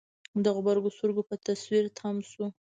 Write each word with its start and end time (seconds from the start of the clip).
د 0.43 0.45
غبرګو 0.55 0.93
سترګو 0.95 1.27
په 1.29 1.35
تصوير 1.47 1.85
تم 1.97 2.15
شو. 2.29 2.45